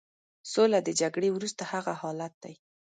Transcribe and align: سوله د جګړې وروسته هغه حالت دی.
سوله 0.51 0.79
د 0.83 0.89
جګړې 1.01 1.29
وروسته 1.31 1.63
هغه 1.71 1.93
حالت 2.01 2.33
دی. 2.43 2.53